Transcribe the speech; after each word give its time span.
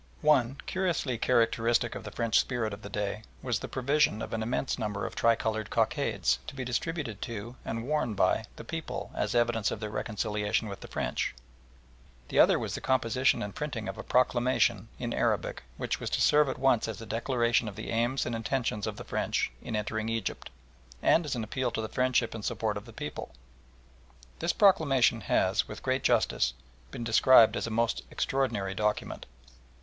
One, 0.23 0.57
curiously 0.65 1.19
characteristic 1.19 1.93
of 1.93 2.03
the 2.03 2.09
French 2.09 2.39
spirit 2.39 2.73
of 2.73 2.81
the 2.81 2.89
day, 2.89 3.21
was 3.43 3.59
the 3.59 3.67
provision 3.67 4.23
of 4.23 4.33
an 4.33 4.41
immense 4.41 4.79
number 4.79 5.05
of 5.05 5.13
tricoloured 5.13 5.69
cockades 5.69 6.39
to 6.47 6.55
be 6.55 6.65
distributed 6.65 7.21
to, 7.21 7.55
and 7.63 7.85
worn 7.87 8.15
by, 8.15 8.45
the 8.55 8.63
people 8.63 9.11
as 9.13 9.35
evidence 9.35 9.69
of 9.69 9.79
their 9.79 9.91
reconciliation 9.91 10.67
with 10.67 10.79
the 10.79 10.87
French; 10.87 11.35
the 12.29 12.39
other 12.39 12.57
was 12.57 12.73
the 12.73 12.81
composition 12.81 13.43
and 13.43 13.53
printing 13.53 13.87
of 13.87 13.95
a 13.99 14.03
proclamation 14.03 14.87
in 14.97 15.13
Arabic 15.13 15.61
which 15.77 15.99
was 15.99 16.09
to 16.09 16.19
serve 16.19 16.49
at 16.49 16.57
once 16.57 16.87
as 16.87 16.99
a 16.99 17.05
declaration 17.05 17.67
of 17.67 17.75
the 17.75 17.91
aims 17.91 18.25
and 18.25 18.33
intentions 18.33 18.87
of 18.87 18.97
the 18.97 19.03
French 19.05 19.51
in 19.61 19.75
entering 19.75 20.09
Egypt 20.09 20.49
and 21.03 21.25
as 21.25 21.35
an 21.35 21.43
appeal 21.43 21.69
to 21.69 21.79
the 21.79 21.87
friendship 21.87 22.33
and 22.33 22.43
support 22.43 22.75
of 22.75 22.85
the 22.85 22.91
people. 22.91 23.29
This 24.39 24.51
proclamation 24.51 25.21
has, 25.21 25.67
with 25.67 25.83
great 25.83 26.01
justice, 26.03 26.55
been 26.89 27.03
described 27.03 27.55
as 27.55 27.67
a 27.67 27.69
most 27.69 28.01
extraordinary 28.09 28.73
document. 28.73 29.27